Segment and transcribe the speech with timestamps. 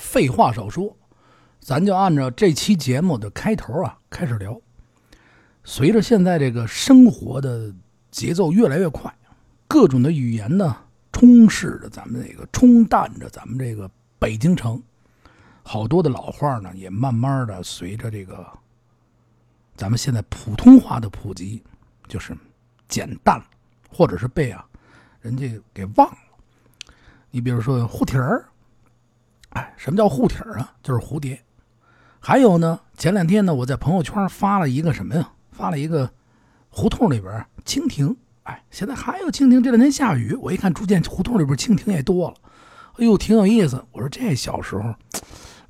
[0.00, 0.96] 废话少说，
[1.60, 4.58] 咱就按照这期节目的开头啊开始聊。
[5.62, 7.72] 随着现在这个生活的
[8.10, 9.14] 节奏越来越快，
[9.68, 10.74] 各种的语言呢
[11.12, 14.82] 充斥着咱们这个，冲淡着咱们这个北京城。
[15.62, 18.44] 好多的老话呢，也慢慢的随着这个
[19.76, 21.62] 咱们现在普通话的普及，
[22.08, 22.34] 就是
[22.88, 23.40] 减淡，
[23.90, 24.66] 或者是被啊
[25.20, 26.16] 人家给忘了。
[27.30, 28.48] 你比如说护蹄儿，
[29.50, 30.72] 哎，什么叫护体儿啊？
[30.82, 31.40] 就是蝴蝶。
[32.18, 35.30] 还有呢，前两天呢，我在朋友圈发了一个什么呀？
[35.50, 36.10] 发了一个
[36.68, 38.16] 胡同里边蜻蜓。
[38.44, 39.62] 哎，现在还有蜻蜓。
[39.62, 42.36] 这两天下雨，我一看，逐渐胡同里边蜻蜓也多了。
[42.98, 43.84] 哎呦，挺有意思。
[43.92, 44.94] 我说这小时候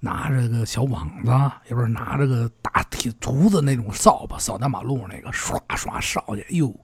[0.01, 1.31] 拿着个小网子，
[1.69, 6.43] 也不是拿着个大铁竹子那种扫把扫大马路那个，刷刷扫去。
[6.43, 6.75] 哎呦！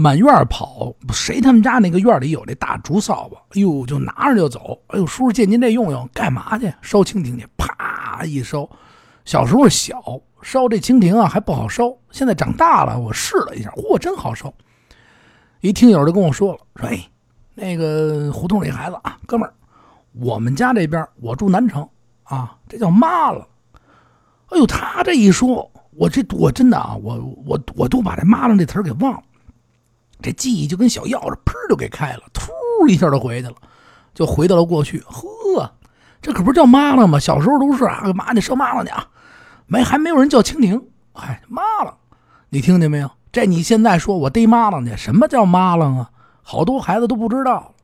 [0.00, 3.36] 满院跑，谁他们家那个院里有那大竹扫把？
[3.56, 4.80] 哎呦，就拿着就走。
[4.86, 6.72] 哎呦，叔叔借您这用用，干嘛去？
[6.80, 7.44] 烧蜻蜓去？
[7.56, 8.70] 啪一烧。
[9.24, 10.00] 小时候小
[10.40, 14.54] 烧这蜻蜓啊还不好烧，现在长大了，我试了一下，嚯，真好烧。
[15.62, 17.04] 一听友就跟我说了，说哎，
[17.56, 19.52] 那个胡同里孩子啊，哥们儿，
[20.12, 21.82] 我们家这边我住南城
[22.22, 23.44] 啊，这叫妈了。
[24.50, 29.22] 哎呦，他这一说，我这我真的啊，我我我都把这妈了这词儿给忘了。
[30.20, 32.50] 这记忆就跟小钥匙，砰就给开了，突
[32.88, 33.54] 一下就回去了，
[34.14, 34.98] 就回到了过去。
[35.06, 35.72] 呵，
[36.20, 37.18] 这可不是叫妈了吗？
[37.20, 39.06] 小时候都是啊，干嘛去烧妈了去啊？
[39.66, 40.82] 没，还没有人叫蜻蜓。
[41.12, 41.96] 哎，妈了，
[42.48, 43.10] 你听见没有？
[43.30, 46.10] 这你现在说我逮妈了去，什么叫妈了啊？
[46.42, 47.74] 好多孩子都不知道。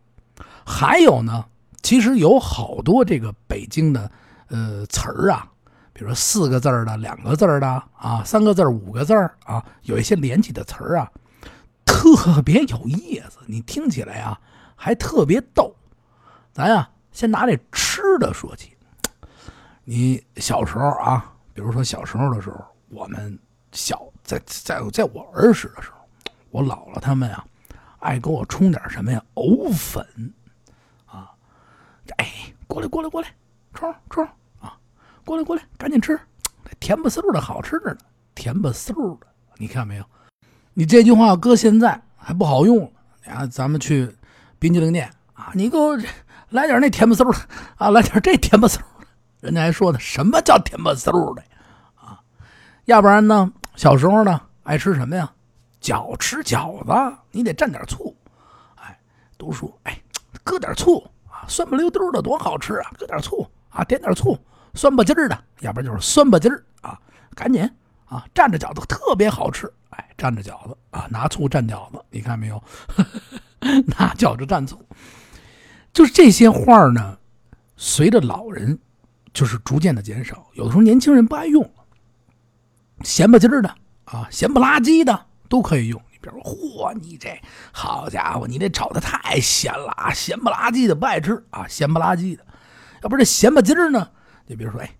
[0.64, 1.44] 还有呢，
[1.82, 4.10] 其实有好多这个北京的
[4.48, 5.46] 呃词儿啊，
[5.92, 11.10] 比如说四个字儿的、两个字儿的啊、三个字儿五个字儿啊，有一些连起的词儿啊。
[11.84, 14.40] 特别有意思，你听起来啊
[14.74, 15.74] 还特别逗。
[16.52, 18.76] 咱呀先拿这吃的说起。
[19.84, 23.38] 你小时候啊，比如说小时候的时候，我们
[23.72, 25.96] 小在在在我儿时的时候，
[26.50, 27.44] 我姥姥他们啊
[27.98, 29.22] 爱给我冲点什么呀？
[29.34, 30.06] 藕粉
[31.06, 31.30] 啊！
[32.16, 33.28] 哎，过来过来过来，
[33.72, 34.26] 冲冲
[34.60, 34.78] 啊！
[35.25, 36.19] 过来过来，赶紧吃，
[36.80, 37.98] 甜不嗖的好吃着呢，
[38.34, 39.26] 甜不嗖的，
[39.56, 40.04] 你看没有？
[40.74, 42.92] 你这句话搁现在还不好用
[43.26, 43.46] 啊！
[43.46, 44.12] 咱们去
[44.58, 45.96] 冰激凌店啊，你给我
[46.50, 47.38] 来点那甜不嗖的
[47.76, 48.84] 啊，来点这甜不嗖的。
[49.40, 51.42] 人家还说呢，什么叫甜不嗖的
[51.94, 52.18] 啊？
[52.86, 55.30] 要不然呢，小时候呢爱吃什么呀？
[55.80, 58.16] 饺吃饺子，你得蘸点醋。
[58.74, 58.98] 哎，
[59.38, 59.96] 都说哎，
[60.42, 60.98] 搁点醋
[61.28, 62.91] 啊，酸不溜丢的多好吃啊！
[62.98, 64.36] 搁点醋啊，点点醋，
[64.74, 66.98] 酸不唧的，要不然就是酸不唧啊，
[67.34, 67.62] 赶紧
[68.06, 69.72] 啊，蘸着饺子特别好吃。
[69.91, 72.62] 哎，蘸着饺子啊，拿醋蘸饺子，你看没有？
[73.98, 74.80] 拿饺子蘸醋，
[75.92, 77.18] 就是这些画呢。
[77.76, 78.78] 随着老人
[79.34, 81.84] 就是逐渐的减少，有的时候年轻人不爱用了，
[83.02, 83.68] 咸不唧的
[84.04, 86.00] 啊，咸不拉几的都可以用。
[86.10, 87.38] 你比如说，嚯，你这
[87.72, 92.46] 好家伙，你这炒的太咸了啊，咸不拉几的不爱吃啊，咸不拉几的。
[93.02, 94.08] 要不这咸不唧呢？
[94.46, 94.91] 你比如说，哎，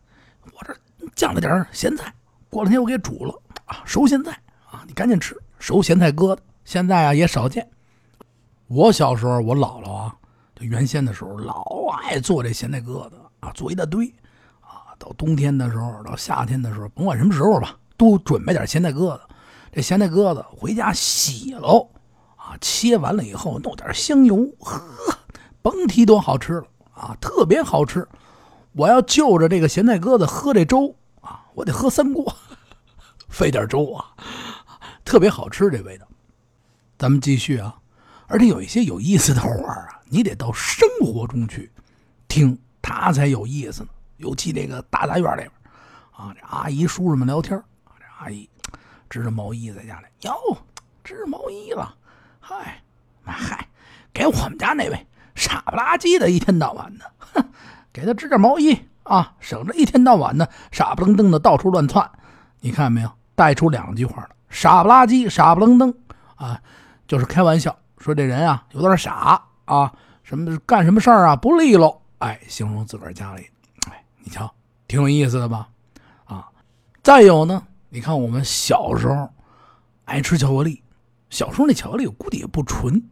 [0.52, 0.76] 我这
[1.14, 2.12] 酱了点咸菜，
[2.50, 4.38] 过两天我给煮了啊，熟咸菜。
[4.87, 7.69] 你赶紧吃熟咸菜疙瘩，现在啊也少见。
[8.67, 10.17] 我小时候，我姥姥啊，
[10.55, 11.65] 就原先的时候老
[12.03, 14.06] 爱做这咸菜疙瘩啊，做一大堆
[14.61, 14.97] 啊。
[14.99, 19.21] 到冬天的时候，到夏天的时候，甭管什么时候吧，都准备点咸菜疙瘩。
[19.72, 21.91] 这咸菜疙瘩回家洗喽
[22.37, 24.81] 啊，切完了以后弄点香油，呵，
[25.61, 26.65] 甭提多好吃了
[26.95, 28.06] 啊，特别好吃。
[28.72, 32.34] 我要就着这个咸菜疙瘩喝这粥啊，我得喝三锅，
[33.28, 34.06] 费点粥啊。
[35.14, 36.04] 特别好吃，这味道。
[36.98, 37.78] 咱们继续啊，
[38.26, 41.70] 而且有一些有意思的话啊，你得到生活中去
[42.26, 43.91] 听，它才有意思呢。
[44.16, 45.53] 尤其那个大杂院里边
[46.10, 48.50] 啊，这阿姨叔叔们聊天这阿姨
[49.08, 50.34] 织着毛衣在家里，哟，
[51.04, 51.94] 织毛衣了，
[52.41, 52.82] 嗨，
[53.24, 53.69] 嗨，
[54.12, 57.44] 给我们家那位傻不拉几的，一天到晚的，哼，
[57.92, 62.10] 给他织点毛衣啊，省着一天到晚的傻不愣登的到处乱窜。
[62.59, 64.30] 你看没有，带出两句话了。
[64.54, 65.92] 傻不拉几，傻不愣登，
[66.36, 66.62] 啊，
[67.09, 69.92] 就是开玩笑说这人啊有点傻啊，
[70.22, 73.51] 什么干什么事儿啊不利落，哎，形容自个儿家里，
[73.91, 74.48] 哎，你瞧，
[74.86, 75.68] 挺有意思的吧？
[76.24, 76.48] 啊，
[77.03, 79.28] 再有呢，你看我们小时候
[80.04, 80.80] 爱吃巧克力，
[81.30, 83.03] 小时候那巧克力估计也不纯。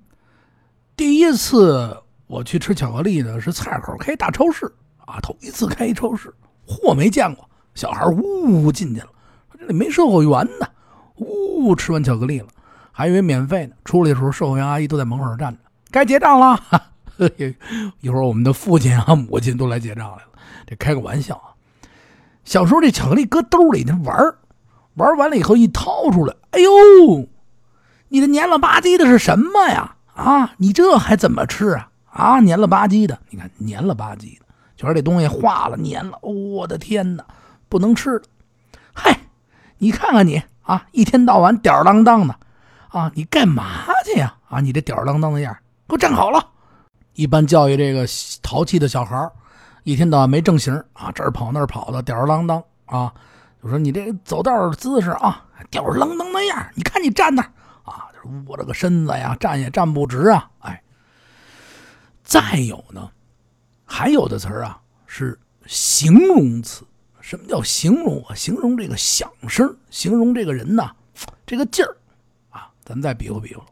[0.95, 4.73] 第一次我去吃巧克力呢，是菜口开大超市
[5.05, 6.33] 啊，头一次开一超市，
[6.65, 9.09] 货，没见过，小孩呜呜进去了，
[9.59, 10.69] 这里没售货员呢。
[11.63, 12.49] 呜，吃完巧克力了，
[12.91, 13.75] 还以为免费呢。
[13.85, 15.59] 出来的时候，售货员阿姨都在门口站着，
[15.91, 16.61] 该结账了。
[18.01, 20.33] 一会儿我们的父亲啊、母亲都来结账来了。
[20.67, 21.53] 这开个玩笑啊！
[22.45, 24.35] 小时候这巧克力搁兜里那玩
[24.95, 27.29] 玩完了以后一掏出来，哎呦，
[28.09, 29.97] 你这黏了吧唧的是什么呀？
[30.15, 31.91] 啊，你这还怎么吃啊？
[32.11, 34.45] 啊，黏了吧唧的，你看黏了吧唧的，
[34.77, 37.25] 就是这东西化了黏了，我的天哪，
[37.69, 38.23] 不能吃了！
[38.93, 39.21] 嗨，
[39.79, 42.35] 你看看你啊，一天到晚吊儿郎当的，
[42.89, 44.35] 啊，你干嘛去呀？
[44.49, 45.57] 啊，你这吊儿郎当的样
[45.89, 46.45] 给我站好了！
[47.15, 48.07] 一般教育这个
[48.43, 49.31] 淘气的小孩
[49.83, 53.13] 一天到晚没正形啊，这儿跑那儿跑的，吊儿郎当啊，
[53.63, 57.43] 就说你这走道姿势啊，吊儿郎当的样你看你站那
[57.85, 58.07] 啊，
[58.47, 60.83] 窝着个身子呀，站也站不直啊，哎。
[62.23, 63.11] 再有呢，
[63.85, 66.85] 还有的词儿啊是形容词。
[67.33, 68.35] 什么叫形容啊？
[68.35, 70.93] 形容这个响声，形容这个人呐，
[71.47, 71.97] 这个劲儿
[72.51, 72.71] 啊。
[72.85, 73.65] 咱再比划比划，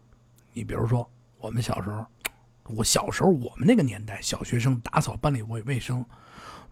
[0.54, 2.06] 你比如说我们小时候，
[2.74, 6.02] 我小时候我们那个年代，小学生打扫班里卫卫生，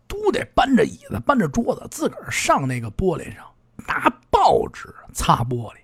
[0.06, 3.44] 都得搬着椅子，搬着桌子，自个儿上那个玻璃上
[3.86, 5.76] 拿报纸擦玻璃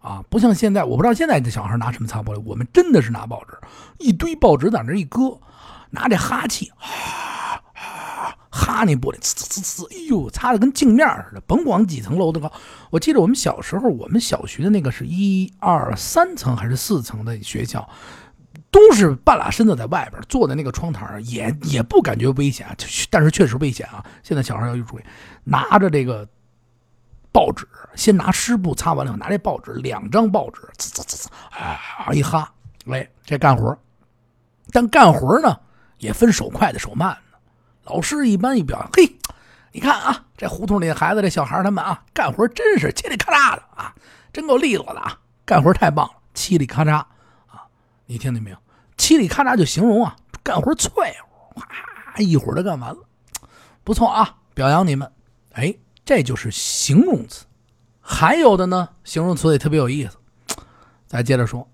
[0.00, 0.20] 啊。
[0.28, 3.56] 不像现在，我不知道现在的小孩拿什么擦玻璃，我们真的是拿报纸，
[3.98, 5.38] 一堆报纸在那一搁，
[5.90, 6.72] 拿这哈气。
[8.80, 11.40] 擦，那玻璃呲呲呲呲，哎呦，擦的跟镜面似的。
[11.42, 12.50] 甭管几层楼的高，
[12.90, 17.88] 我记得我们小时候，我们小学的那个是一二三层还是四层的学校，
[18.70, 22.66] 都是半拉身子在外边坐在那个窗台上，也也不感觉危险，
[23.10, 24.04] 但是确实危险啊。
[24.22, 25.02] 现在小孩要注意，
[25.44, 26.26] 拿着这个
[27.32, 32.52] 报纸，先拿湿布擦完了，拿这报纸，两张报纸，呲呲呲呲，啊一哈，
[32.86, 33.76] 哎，这干活。
[34.72, 35.58] 但干活呢，
[35.98, 37.16] 也分手快的手慢。
[37.90, 39.16] 老师一般一表扬，嘿，
[39.72, 43.92] 你看啊，这胡同里的孩子，这小孩他们啊，干活真是嘁里咔嚓的啊，
[44.32, 46.98] 真够利落的啊，干活太棒了，嘁里咔嚓
[47.48, 47.66] 啊，
[48.06, 48.56] 你听见没有？
[48.96, 50.14] 嘁里咔嚓就形容啊，
[50.44, 51.66] 干活脆乎，哇，
[52.18, 52.98] 一会儿就干完了，
[53.82, 55.10] 不错啊，表扬你们。
[55.54, 57.44] 哎，这就是形容词。
[58.00, 60.16] 还有的呢，形容词也特别有意思。
[61.08, 61.68] 再接着说，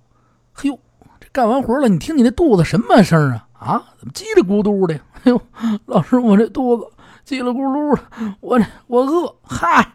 [0.54, 0.80] 嘿呦，
[1.20, 3.48] 这干完活了，你听你那肚子什么声啊？
[3.52, 4.98] 啊，怎么叽里咕嘟的？
[5.24, 5.40] 哎呦，
[5.86, 6.84] 老师，我这肚子
[7.24, 8.02] 叽里咕噜的，
[8.40, 9.94] 我这我饿，嗨，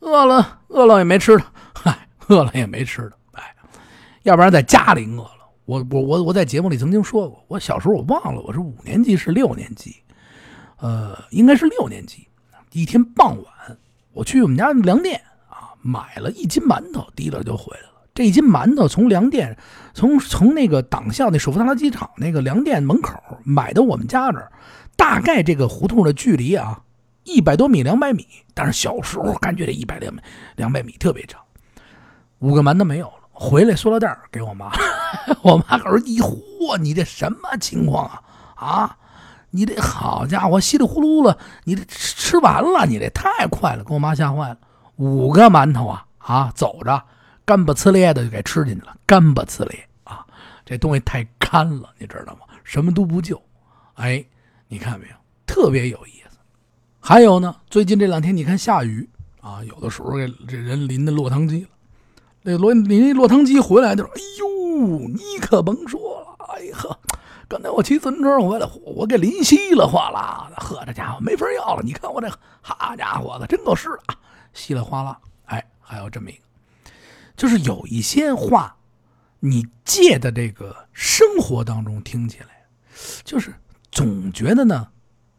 [0.00, 3.54] 饿了，饿了也没吃的，嗨，饿了也没吃的，哎，
[4.24, 5.30] 要不然在家里饿了。
[5.64, 9.96] 我我我我在节目里曾经说过，我小时候我忘了我是五年级是六年级，
[10.78, 12.28] 呃，应该是六年级。
[12.72, 13.78] 一天傍晚，
[14.12, 17.95] 我去我们家粮店啊，买了一斤馒头，提了就回来了。
[18.16, 19.54] 这一斤馒头从粮店，
[19.92, 23.12] 从从那个党校那首府大机场那个粮店门口
[23.44, 24.50] 买到我们家这，
[24.96, 26.80] 大概这个胡同的距离啊，
[27.24, 28.26] 一百多米两百米。
[28.54, 30.10] 但是小时候感觉这一百两
[30.56, 31.38] 两百米特别长。
[32.38, 34.72] 五个馒头没有了，回来塑料袋给我妈，
[35.44, 38.22] 我妈可是一嚯，你这什么情况啊？
[38.54, 38.96] 啊，
[39.50, 44.56] 你这好家伙，稀里呼噜了，你这吃完了，你这太快了，给我妈吓坏了。
[44.96, 47.02] 五个馒头啊啊，走着。
[47.46, 50.26] 干巴呲咧的就给吃进去了，干巴呲咧啊！
[50.64, 52.40] 这东西太干了，你知道吗？
[52.64, 53.40] 什么都不救。
[53.94, 54.22] 哎，
[54.66, 55.14] 你看没有？
[55.46, 56.36] 特别有意思。
[56.98, 59.08] 还有呢，最近这两天你看下雨
[59.40, 61.68] 啊，有的时候这这人淋的落汤鸡了。
[62.42, 66.98] 那落淋落汤鸡回来就说：“哎呦，你可甭说了，哎呵，
[67.46, 71.82] 刚才我骑自行车回来，我给淋稀了哗啦的，呵，这家伙没法要了。
[71.84, 72.28] 你看我这，
[72.60, 74.18] 好家伙的，真够湿的啊，
[74.52, 75.16] 稀里哗啦。
[75.44, 76.40] 哎，还有这么一个。”
[77.36, 78.74] 就是有一些话，
[79.40, 82.66] 你借的这个生活当中听起来，
[83.24, 83.54] 就是
[83.92, 84.88] 总觉得呢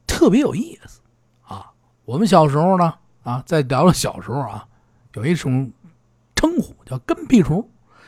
[0.05, 1.01] 特别有意思
[1.41, 1.71] 啊。
[2.05, 4.67] 我们小时候呢啊，在聊聊小时候啊，
[5.13, 5.71] 有一种
[6.35, 7.67] 称呼叫“跟屁虫”，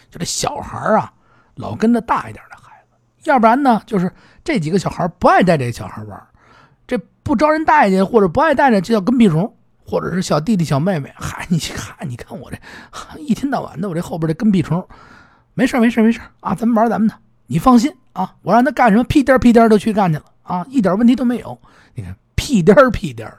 [0.10, 1.12] 就这小孩啊
[1.56, 6.28] 老跟着大一点的孩子，要不然呢就是这几个小孩不爱带这小孩玩，
[6.88, 9.56] 这不招人待见或者不爱带着就叫跟屁虫。
[9.90, 12.58] 或者是小弟弟小妹妹，嗨，你看，你看我这
[13.20, 14.88] 一天到晚的，我这后边这跟屁虫，
[15.56, 17.16] 没事没事没事啊，咱们玩咱们的，
[17.48, 21.60] 你放心啊，我让他干什么屁颠屁颠的去干去了啊，一点问题都没有。
[21.96, 23.38] 你看屁颠屁颠的，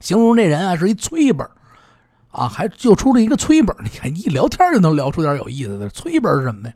[0.00, 1.48] 形容这人啊是一催本
[2.30, 6.74] 啊，还就出了一个催本你看一聊天就能聊出点有意思的，催本是什么呀？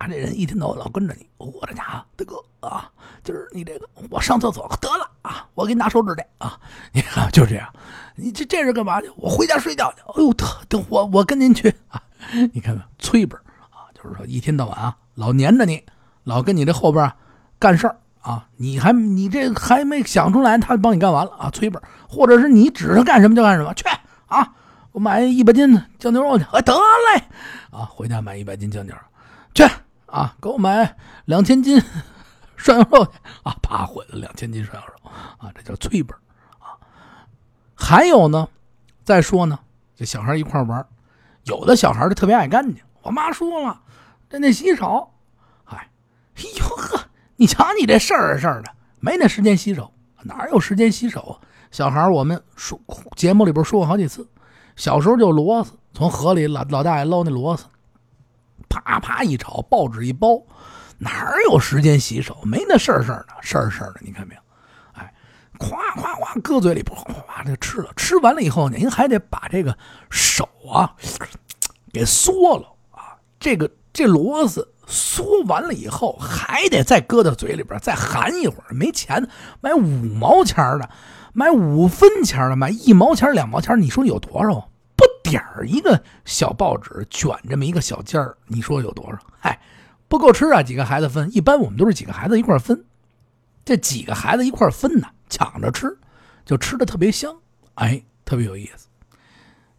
[0.00, 2.90] 啊，这人一天到晚老跟着你，我的家伙大哥啊，
[3.22, 6.58] 就是你这个，我上厕所得了啊，我给你拿手纸去啊，
[6.92, 7.68] 你看就这样，
[8.16, 9.10] 你这这是干嘛去？
[9.16, 10.00] 我回家睡觉去。
[10.00, 10.32] 哎呦，
[10.70, 12.00] 等我我跟您去啊，
[12.54, 13.38] 你看看催本
[13.68, 15.84] 啊，就是说一天到晚啊，老黏着你，
[16.24, 17.12] 老跟你这后边
[17.58, 23.84] 干事儿啊，你还你这还没想出来，他帮你干完了啊，催本，或者是你指着干什么就干什么去
[24.28, 24.54] 啊，
[24.92, 27.22] 我买一百斤酱牛肉去，得嘞
[27.70, 29.00] 啊，回家买一百斤酱牛肉
[29.52, 29.62] 去。
[30.10, 31.80] 啊，给我买两千斤
[32.56, 33.12] 涮羊肉去
[33.44, 36.16] 啊，啪毁了两千斤涮羊肉啊，这叫催本
[36.58, 36.76] 啊。
[37.74, 38.48] 还有呢，
[39.04, 39.58] 再说呢，
[39.96, 40.84] 这小孩一块玩，
[41.44, 42.82] 有的小孩就特别爱干净。
[43.02, 43.80] 我妈说了，
[44.28, 45.10] 这那洗手，
[45.64, 45.90] 哎，
[46.36, 47.00] 哎呦呵，
[47.36, 49.92] 你瞧你这事儿事儿的，没那时间洗手，
[50.24, 51.40] 哪有时间洗手啊？
[51.70, 52.78] 小孩我们说
[53.16, 54.28] 节目里边说过好几次，
[54.76, 57.64] 小时候就螺丝，从河里老老大爷捞那螺丝，
[58.70, 60.40] 啪啪一炒，报纸一包，
[60.96, 62.38] 哪有时间洗手？
[62.44, 64.40] 没那事儿事儿的，事儿事儿的，你看没有？
[64.92, 65.12] 哎，
[65.58, 67.92] 咵咵咵，搁嘴里，哗哗哗就吃了。
[67.96, 69.76] 吃完了以后，您还得把这个
[70.08, 70.94] 手啊
[71.92, 73.18] 给缩了啊。
[73.40, 78.72] 这个这螺丝缩完了以后，还得再搁到嘴里边，再含一会儿。
[78.72, 79.28] 没钱
[79.60, 79.80] 买五
[80.14, 80.88] 毛钱的，
[81.32, 84.69] 买五分钱的，买一毛钱、两毛钱，你说有多少？
[85.22, 89.18] 点儿一个小报纸卷这么一个小尖儿，你说有多少？
[89.38, 89.60] 嗨，
[90.08, 90.62] 不够吃啊！
[90.62, 92.84] 几个孩子分，一般我们都是几个孩子一块分。
[93.64, 95.96] 这几个孩子一块分呢，抢着吃，
[96.44, 97.36] 就吃的特别香，
[97.74, 98.88] 哎，特别有意思。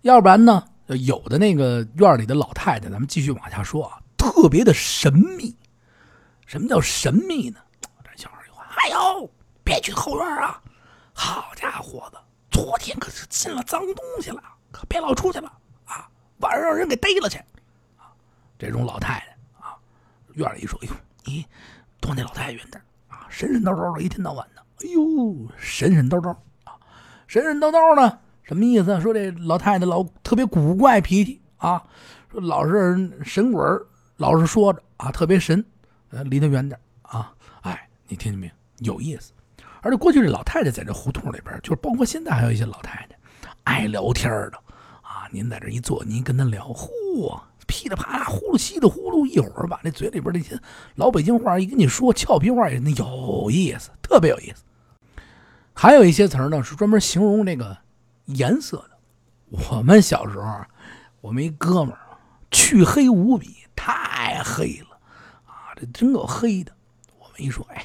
[0.02, 0.64] 要不然呢？
[0.88, 5.56] 有的那个院里的老太太，咱们继续往下说啊，特别的神秘。
[6.46, 7.60] 什么叫神秘呢？
[8.04, 9.30] 这小孩就话：“哎呦，
[9.64, 10.62] 别去后院啊！
[11.14, 15.52] 好家伙的，昨天可是进了脏东西了，可别老出去了
[15.86, 16.10] 啊！
[16.40, 17.38] 晚上让人给逮了去
[17.98, 18.10] 啊！”
[18.58, 19.78] 这种老太太啊，
[20.36, 20.94] 院里一说：“哎呦，
[21.26, 21.46] 你
[22.00, 23.28] 躲那老太太远点啊！
[23.30, 26.30] 神神叨叨的，一天到晚的，哎呦，神神叨叨
[26.64, 26.80] 啊，
[27.28, 29.00] 神神叨叨呢。”什么意思？
[29.00, 31.82] 说这老太太老特别古怪脾气啊，
[32.32, 33.64] 说老是神鬼
[34.18, 35.64] 老是说着啊，特别神，
[36.10, 37.34] 呃，离他远点啊。
[37.62, 38.48] 哎，你听见没
[38.80, 38.96] 有？
[38.96, 39.32] 有意思。
[39.82, 43.18] 而且过去这老太太在这胡同里边，就是包括现在还有一些老太太
[43.64, 44.61] 爱聊天的。
[45.32, 50.60] 您在这一坐，您跟他聊，嚯，噼里啪啦，呼噜稀里呼噜，一会儿把这嘴里边那些
[50.96, 54.64] 老北京话一跟你说，俏皮话也那有意思，特别有意思。
[55.74, 57.78] 还有一些词儿呢，是专门形容这个。
[58.26, 58.92] 颜色的，
[59.70, 60.62] 我们小时候，
[61.20, 62.00] 我们一哥们儿，
[62.50, 64.98] 黢黑无比，太黑了，
[65.46, 66.72] 啊，这真够黑的。
[67.20, 67.84] 我们一说，哎，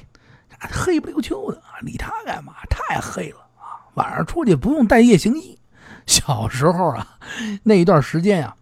[0.70, 2.52] 黑不溜秋的啊，理他干嘛？
[2.68, 3.90] 太黑了啊！
[3.94, 5.58] 晚上出去不用带夜行衣。
[6.06, 7.15] 小时候啊，
[7.62, 8.54] 那一段时间呀，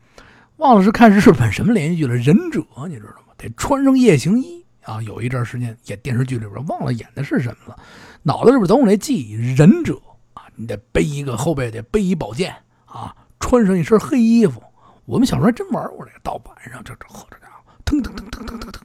[0.56, 3.34] 忘了是看日本什么连续剧了，《忍者》，你知道吗？
[3.36, 5.00] 得穿上夜行衣啊。
[5.02, 7.78] 有一段时间演电视剧里边，忘了演的是什么了，
[8.22, 9.94] 脑子里边总有那记忆，《忍者
[10.34, 10.42] 啊》。
[10.56, 12.54] 你得背一个后背，得背一宝剑
[12.86, 13.14] 啊！
[13.40, 14.62] 穿上一身黑衣服。
[15.04, 18.82] 我们小时候还真玩过这个，到晚上这这呵，这家伙腾腾腾腾腾腾腾，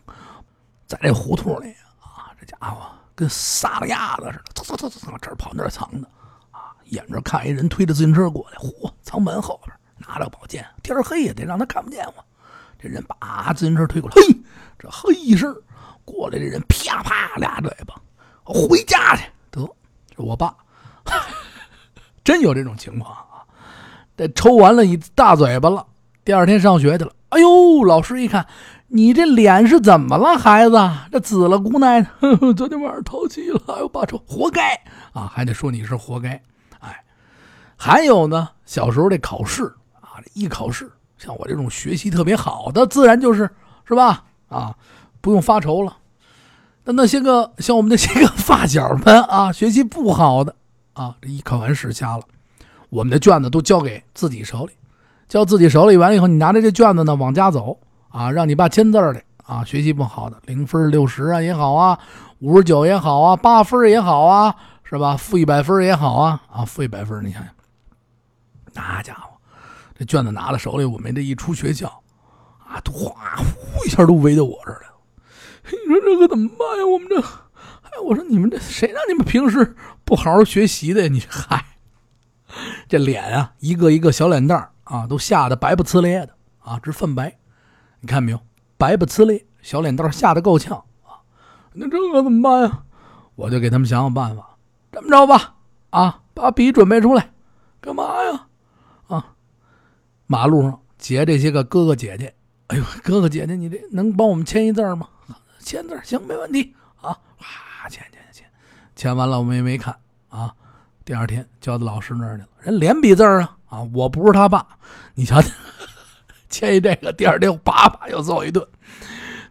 [0.85, 1.69] 在这胡同里
[2.01, 2.81] 啊，这家伙
[3.15, 6.09] 跟撒了鸭子似的，蹭蹭蹭蹭这儿跑那儿藏的
[6.51, 6.75] 啊！
[6.85, 9.73] 眼着看一人推着自行车过来，嚯，藏门后边
[10.09, 12.25] 拿着宝剑，天黑也得让他看不见我。
[12.81, 14.35] 这人把自行车推过来，嘿，
[14.79, 15.55] 这嘿一声
[16.03, 17.93] 过来，这人啪啪俩嘴巴，
[18.43, 19.69] 回家去得，
[20.15, 20.55] 这我爸。
[22.23, 23.45] 真有这种情况啊！
[24.17, 25.85] 这抽完了一大嘴巴了，
[26.23, 27.11] 第二天上学去了。
[27.29, 28.45] 哎呦，老师一看，
[28.87, 30.89] 你这脸是怎么了，孩子？
[31.11, 32.09] 这紫了姑奶奶，
[32.55, 34.73] 昨天晚上淘气了，哎呦，爸抽，活该
[35.13, 35.31] 啊！
[35.31, 36.29] 还得说你是活该。
[36.79, 37.03] 哎，
[37.75, 39.73] 还有呢，小时候这考试
[40.33, 43.49] 一考试，像我这种学习特别好的，自然就是
[43.85, 44.23] 是吧？
[44.47, 44.75] 啊，
[45.21, 45.97] 不用发愁了。
[46.83, 50.55] 那那些个像我们那些个发小们啊，学习不好的。
[50.93, 52.23] 啊，这一考完试瞎了，
[52.89, 54.73] 我们的卷子都交给自己手里，
[55.29, 57.77] 交自己手里完了以后，你拿着这卷子呢往家走
[58.09, 59.63] 啊，让你爸签字的啊。
[59.63, 61.97] 学习不好的，零分六十啊也好啊，
[62.39, 65.15] 五十九也好啊，八分也好啊，是吧？
[65.15, 67.53] 负一百分也好啊，啊，负一百分，你想想，
[68.73, 69.28] 那家伙，
[69.99, 72.01] 这卷子拿了手里，我们这一出学校
[72.65, 74.95] 啊，都哗呼一下都围到我这儿来了。
[75.65, 76.85] 你说这可怎么办呀？
[76.85, 77.19] 我们这。
[77.19, 79.75] 哎，我说你们这谁让你们平时
[80.05, 81.09] 不好好学习的呀？
[81.11, 81.65] 你嗨，
[82.87, 87.37] 这脸啊，一个一个小脸蛋啊，都吓得白不呲咧的啊，直泛白。
[87.99, 88.39] 你看没有，
[88.77, 91.19] 白不呲咧，小脸蛋吓得够呛啊。
[91.73, 92.83] 那这可怎么办呀？
[93.35, 94.55] 我就给他们想想办法。
[94.93, 95.55] 这么着吧，
[95.89, 97.33] 啊，把笔准备出来，
[97.81, 98.45] 干嘛呀？
[99.07, 99.33] 啊，
[100.31, 102.31] 马路上结这些个哥哥姐姐，
[102.67, 105.09] 哎呦，哥哥姐姐，你这能帮我们签一字吗？
[105.59, 107.17] 签字行，没问题啊。
[107.89, 108.45] 签签签，
[108.95, 109.95] 签完了我们也没看
[110.29, 110.53] 啊。
[111.03, 113.81] 第二天交到老师那儿去了，人连笔字啊啊！
[113.91, 114.63] 我不是他爸，
[115.15, 115.41] 你瞧，
[116.47, 118.63] 签一这个，第二天叭叭又揍一顿。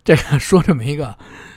[0.04, 1.12] 这个说这么一个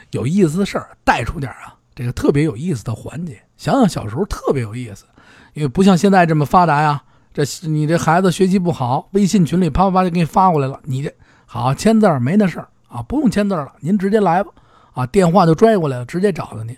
[0.10, 3.40] 有意思的事儿，带出点啊，这个特别有意思的环节。
[3.56, 5.06] 想想小时候特别有意思，
[5.54, 7.04] 因为不像现在这么发达呀。
[7.34, 11.14] 这你这孩子学习不好，微信群里啪啪啪就给你发过来了，你这
[11.46, 14.52] 好签字没那事儿啊，不用签字了，您直接来吧。
[14.94, 16.76] 啊，电话就拽过来了，直接找的您。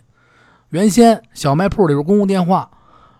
[0.69, 2.69] 原先小卖铺里边公共电话，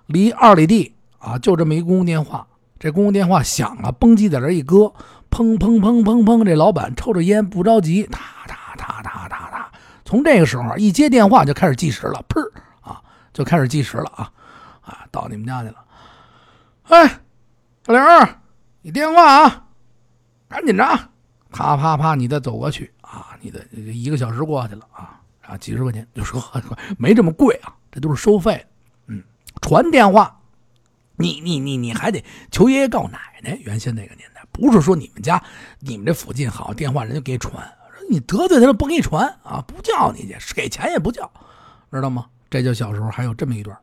[0.06, 2.46] 离二里地啊，就这么一公共电话。
[2.80, 4.94] 这公共电话响了，嘣叽在这一搁，
[5.32, 9.72] 砰砰砰砰砰，这老板抽着烟不着急，哒哒哒哒哒哒。
[10.06, 12.40] 从这个时候一接电话就开始计时了，砰
[12.82, 13.02] 啊，
[13.34, 14.32] 就开始计时了啊
[14.82, 15.76] 啊，到你们家去了。
[16.90, 17.22] 哎，
[17.86, 18.02] 小刘，
[18.82, 19.66] 你电话啊，
[20.48, 20.84] 赶紧着，
[21.52, 26.42] 啪啪啪，你再走过去啊，你的一个小时过去了啊啊，几十块钱就说
[26.98, 28.66] 没这么贵啊，这都是收费。
[29.08, 29.22] 嗯，
[29.62, 30.40] 传电话。
[31.16, 33.56] 你你你你还得求爷爷告奶奶。
[33.62, 35.42] 原先那个年代，不是说你们家、
[35.80, 37.72] 你们这附近好电话，人就给你传。
[38.10, 41.30] 你得罪他了，不给你传啊，不叫你去，给钱也不叫，
[41.92, 42.26] 知道吗？
[42.50, 43.78] 这就小时候还有这么一段。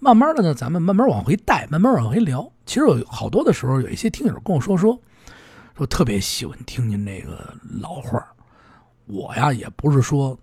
[0.00, 2.50] 慢慢的呢，咱们慢慢往回带，慢慢往回聊。
[2.64, 4.98] 其实有好多的时候，有一些听友跟我说说，
[5.76, 8.26] 说特别喜欢听您那个老话
[9.06, 10.38] 我呀，也不是说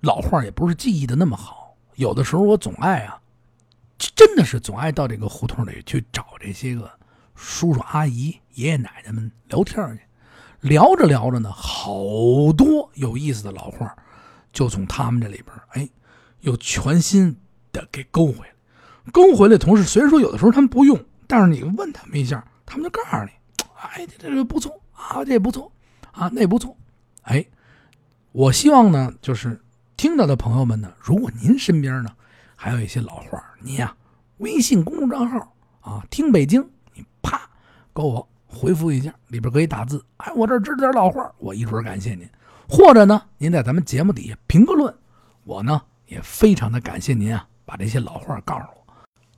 [0.00, 3.18] 老话也不是记忆的那么好，有的时候我总爱啊。
[4.16, 6.90] 真的是总爱到这个胡同里去找这些个
[7.36, 10.02] 叔叔阿姨、爷爷奶奶们聊天去，
[10.68, 11.92] 聊着聊着呢，好
[12.56, 13.94] 多有意思的老话
[14.52, 15.88] 就从他们这里边哎，
[16.40, 17.36] 又全新
[17.70, 18.51] 的给勾回来。
[19.12, 23.30] 刚回来同事，虽然说有的时候他们不用，但是你问他们一下，他们就告诉你，
[23.80, 25.72] 哎，这个不错啊，这不错
[26.12, 26.76] 啊，那不错。
[27.22, 27.44] 哎，
[28.32, 29.60] 我希望呢，就是
[29.96, 32.10] 听到的朋友们呢，如果您身边呢。
[32.54, 33.92] 还有一些老话，你呀，
[34.36, 37.50] 微信公众账号啊，听北京，你啪
[37.92, 40.00] 给我回复一下，里边可以打字。
[40.18, 42.24] 哎，我这知道点老话，我一准感谢您。
[42.68, 44.94] 或者呢，您在咱们节目底下评个论，
[45.42, 48.81] 我呢也非常的感谢您啊，把这些老话告诉我。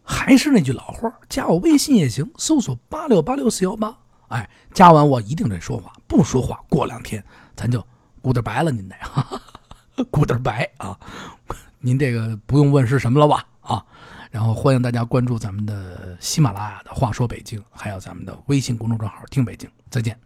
[0.04, 3.96] 还是那句老话，加我微信也行，搜索八六八六四幺八。
[4.28, 7.24] 哎，加完我一定得说话，不说话过两天
[7.56, 7.84] 咱就
[8.20, 8.94] 鼓点白了，您得
[10.10, 10.98] 鼓点白啊。
[11.78, 13.44] 您这个不用问是什么了吧？
[13.60, 13.84] 啊，
[14.30, 20.18] 然后欢迎大家关注咱们的喜马拉雅的话说北京，还有咱们的微信公众账号听北京，再见。